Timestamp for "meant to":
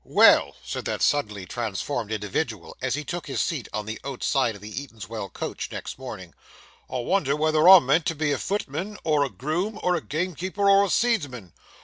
7.85-8.15